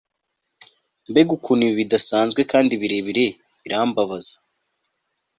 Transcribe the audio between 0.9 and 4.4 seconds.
Mbega ukuntu ibi bidasanzwe kandi birebire birambabaza